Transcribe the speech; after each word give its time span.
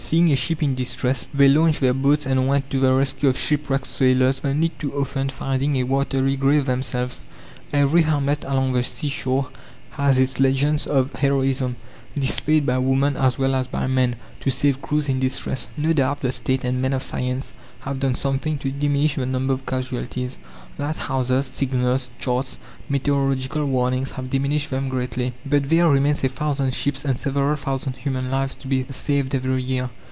Seeing 0.03 0.29
a 0.31 0.35
ship 0.35 0.61
in 0.61 0.75
distress, 0.75 1.27
they 1.33 1.47
launched 1.47 1.79
their 1.79 1.93
boats 1.93 2.25
and 2.25 2.45
went 2.47 2.69
to 2.71 2.79
the 2.81 2.91
rescue 2.91 3.29
of 3.29 3.37
shipwrecked 3.37 3.87
sailors, 3.87 4.41
only 4.43 4.67
too 4.69 4.91
often 4.93 5.29
finding 5.29 5.77
a 5.77 5.83
watery 5.83 6.35
grave 6.35 6.65
themselves. 6.65 7.25
Every 7.71 8.01
hamlet 8.01 8.43
along 8.43 8.73
the 8.73 8.83
sea 8.83 9.07
shore 9.07 9.47
has 9.91 10.19
its 10.19 10.37
legends 10.39 10.85
of 10.85 11.13
heroism, 11.13 11.77
displayed 12.17 12.65
by 12.65 12.77
woman 12.77 13.15
as 13.15 13.37
well 13.37 13.55
as 13.55 13.67
by 13.67 13.87
man, 13.87 14.17
to 14.41 14.49
save 14.49 14.81
crews 14.81 15.07
in 15.07 15.21
distress. 15.21 15.69
No 15.77 15.93
doubt 15.93 16.19
the 16.19 16.33
State 16.33 16.65
and 16.65 16.81
men 16.81 16.91
of 16.91 17.03
science 17.03 17.53
have 17.81 18.01
done 18.01 18.15
something 18.15 18.57
to 18.57 18.69
diminish 18.71 19.15
the 19.15 19.25
number 19.25 19.53
of 19.53 19.65
casualties. 19.65 20.37
Lighthouses, 20.77 21.45
signals, 21.45 22.09
charts, 22.19 22.57
meteorological 22.89 23.63
warnings 23.63 24.11
have 24.11 24.29
diminished 24.29 24.71
them 24.71 24.89
greatly, 24.89 25.31
but 25.45 25.69
there 25.69 25.87
remains 25.87 26.21
a 26.25 26.29
thousand 26.29 26.73
ships 26.73 27.05
and 27.05 27.17
several 27.17 27.55
thousand 27.55 27.93
human 27.95 28.29
lives 28.29 28.55
to 28.55 28.67
be 28.67 28.85
saved 28.91 29.33
every 29.33 29.61
year. 29.63 29.89